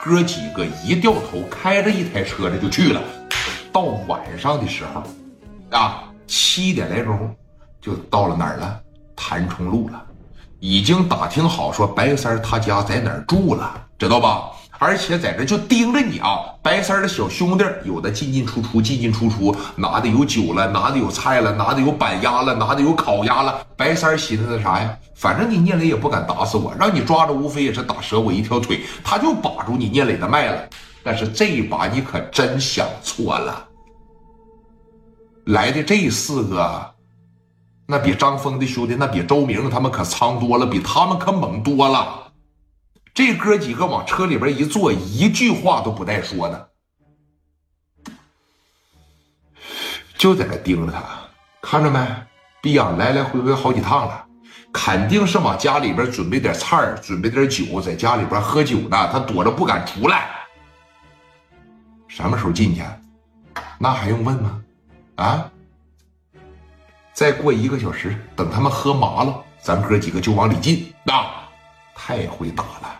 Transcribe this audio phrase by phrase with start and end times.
[0.00, 3.02] 哥几个一掉头，开着一台车的就去了。
[3.72, 5.02] 到晚上的时候，
[5.76, 7.34] 啊，七点来钟
[7.80, 8.80] 就到了哪儿了？
[9.16, 10.02] 谭冲路了。
[10.60, 14.50] 已经打听好，说白三他家在哪儿住了，知道吧？
[14.78, 16.38] 而且在这就盯着你啊！
[16.62, 23.60] 白三的小兄弟有的进进出出，进进出出，拿的有酒了，拿的有菜了，拿的有板鸭了，拿的有烤鸭了。
[23.76, 24.96] 白三寻思的啥呀？
[25.16, 30.62] 反正你聂磊也不敢打死我，让你抓着无非也是打折我一条腿，他就把住你聂磊的脉了。
[31.02, 33.66] 但是这一把你可真想错了，
[35.46, 36.90] 来的这四个，
[37.86, 42.27] 那比张峰的兄弟，那比周明他们可苍多了，比他们可猛多了。
[43.18, 46.70] 这哥几个往车里边一坐，一句话都不带说的，
[50.16, 51.02] 就在那盯着他，
[51.60, 51.98] 看着没？
[52.62, 54.24] 逼养来来回回好几趟了，
[54.72, 59.08] 肯定是往家里边准备点菜准备点酒，在家里边喝酒呢。
[59.10, 60.30] 他躲着不敢出来，
[62.06, 62.84] 什么时候进去？
[63.80, 64.62] 那还用问吗？
[65.16, 65.50] 啊！
[67.12, 70.94] 再过一个小时，等他们喝麻了，咱哥几个就往里进。
[71.02, 71.28] 那
[71.96, 72.94] 太会打了。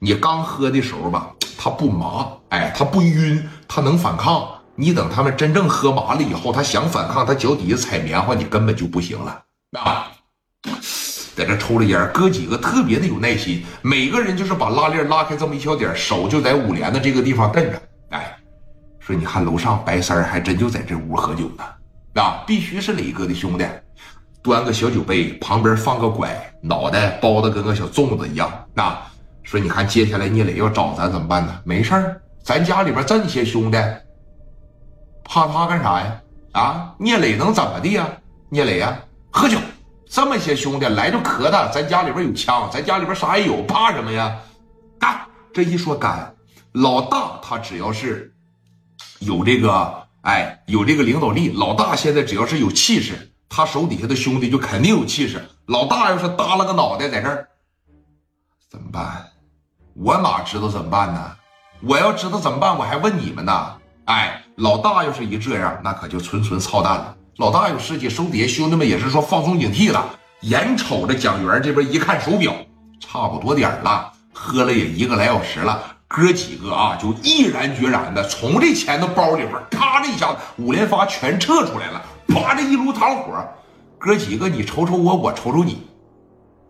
[0.00, 4.48] 你刚喝的时候吧，他不麻，哎，他不晕，他能反抗。
[4.76, 9.42] 你等他们真正喝麻了以后，他想反抗，他脚底下踩棉花，你根本就不行了
[9.76, 10.06] 啊！
[11.34, 18.38] 在这抽着烟，哥几个特别的有耐心，每个人就是把拉链拉开这么一小点，手就在五连的这个地方摁着，哎，
[19.00, 23.66] 说你看楼上白三还真就在这屋喝酒呢，啊，必须是磊哥的兄弟，
[24.44, 26.30] 端个小酒杯，旁边放个拐，
[26.62, 29.10] 脑袋包的跟个小粽子一样，啊。
[29.48, 31.58] 说，你看，接下来聂磊要找咱怎么办呢？
[31.64, 33.78] 没事儿，咱家里边这么些兄弟，
[35.24, 36.20] 怕他干啥呀？
[36.52, 38.06] 啊，聂磊能怎么的呀？
[38.50, 38.98] 聂磊呀，
[39.30, 39.56] 喝酒，
[40.06, 44.38] 这么些兄弟来就磕他，咱家里边有枪，咱家里边啥也有，怕什么呀？
[45.00, 45.18] 干！
[45.54, 46.34] 这一说干，
[46.72, 48.30] 老大他只要是
[49.20, 55.42] 有这个，哎，有这个领导力，老大现在只要是有气势，他手底下的兄弟就肯定有气势。
[55.64, 57.48] 老大要是耷拉个脑袋在这儿，
[58.70, 59.24] 怎么办？
[60.00, 61.32] 我哪知道怎么办呢？
[61.80, 63.72] 我要知道怎么办，我还问你们呢。
[64.04, 67.16] 哎，老大要是一这样，那可就纯纯操蛋了。
[67.38, 70.04] 老大有事情，手底下兄弟们也是说放松警惕了。
[70.42, 72.54] 眼瞅着蒋元这边一看手表，
[73.00, 75.82] 差不多点了，喝了也一个来小时了。
[76.06, 82.00] 哥几个啊，就毅然决然的从这钱的包里边咔的一下子，五连发全撤出来了。
[82.28, 83.36] 啪的一炉膛火，
[83.98, 85.82] 哥几个你瞅瞅我，我瞅瞅你。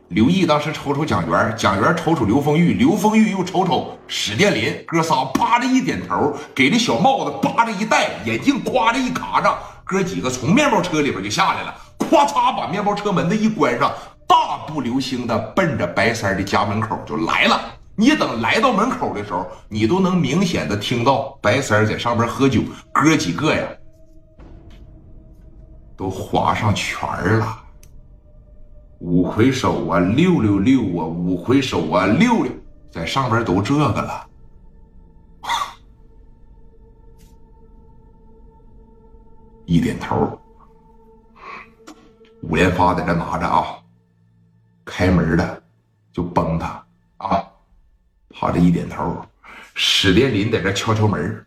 [0.09, 13.93] 刘毅当时瞅瞅蒋元，蒋元瞅瞅刘丰玉，刘丰玉又瞅瞅史殿林，哥仨啪的一点头，给这小帽子叭的一戴，眼镜咵的一卡上，哥几个从面包车里边就下来了，咵嚓把面包车门子一关上，
[14.27, 17.61] 大步流星的奔着白三的家门口就来了。
[17.95, 22.63] 你等来到门口的时候，你都能明显的听到白三在上边喝酒，
[22.95, 23.63] 哥几个呀
[25.99, 27.07] 都划上圈
[27.39, 27.65] 了。
[28.99, 32.53] 五魁首啊，六六六啊，五魁首啊，六六，
[32.91, 34.29] 在上边都这个了。
[39.67, 40.41] 一点头，
[42.43, 43.79] 五连发在这拿着啊，
[44.85, 45.63] 开门的
[46.13, 46.85] 就崩他
[47.19, 47.45] 啊，
[48.31, 49.25] 趴着一点头。
[49.75, 51.47] 史殿林在这敲敲门。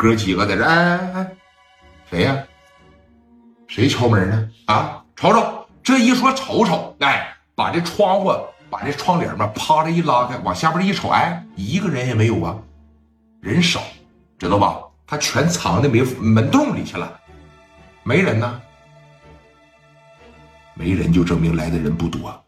[0.00, 1.30] 哥几个在这，哎哎哎，
[2.08, 2.34] 谁呀？
[3.68, 4.50] 谁敲门呢？
[4.64, 8.34] 啊，瞅瞅，这一说瞅瞅，哎，把这窗户，
[8.70, 12.56] 把这窗帘嘛，啪的一拉开，往下边一瞅，哎，一个人也没有啊，
[13.42, 13.82] 人少，
[14.38, 14.80] 知道吧？
[15.06, 17.20] 他全藏在门门洞里去了，
[18.02, 18.58] 没人呢，
[20.72, 22.42] 没人就证明来的人不多。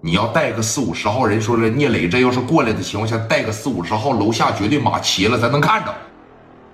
[0.00, 5.94] 你要带个四五十号人，说了聂磊这要是过来的情况下，带个四五十号，楼下绝对马齐了，咱能看着。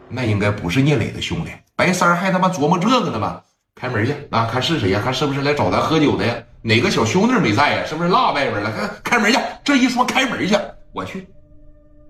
[0.08, 3.40] 那应该不是聂磊的兄弟，白三还他妈琢磨这个呢吗？
[3.74, 5.00] 开门去，啊，看是谁呀？
[5.02, 6.34] 看是不是来找咱喝酒的呀？
[6.62, 7.84] 哪个小兄弟没在呀？
[7.86, 8.72] 是不是落外边了？
[9.02, 9.38] 开开门去！
[9.62, 10.56] 这一说开门去，
[10.92, 11.26] 我去，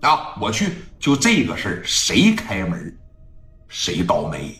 [0.01, 2.97] 啊，我去，就这个事儿，谁开门，
[3.67, 4.55] 谁倒霉。